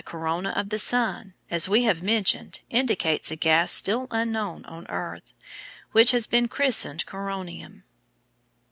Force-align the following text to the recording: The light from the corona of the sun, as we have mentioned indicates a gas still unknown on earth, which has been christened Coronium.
The 0.01 0.05
light 0.05 0.09
from 0.09 0.19
the 0.19 0.25
corona 0.25 0.49
of 0.59 0.69
the 0.69 0.79
sun, 0.79 1.33
as 1.51 1.69
we 1.69 1.83
have 1.83 2.01
mentioned 2.01 2.61
indicates 2.71 3.29
a 3.29 3.35
gas 3.35 3.71
still 3.71 4.07
unknown 4.09 4.65
on 4.65 4.87
earth, 4.89 5.31
which 5.91 6.09
has 6.09 6.25
been 6.25 6.47
christened 6.47 7.05
Coronium. 7.05 7.83